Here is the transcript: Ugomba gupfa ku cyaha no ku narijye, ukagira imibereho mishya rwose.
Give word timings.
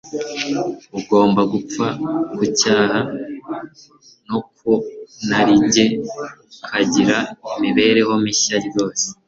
Ugomba 0.99 1.41
gupfa 1.53 1.85
ku 2.35 2.43
cyaha 2.59 2.99
no 4.27 4.37
ku 4.55 4.71
narijye, 5.27 5.85
ukagira 6.63 7.17
imibereho 7.55 8.13
mishya 8.23 8.57
rwose. 8.67 9.05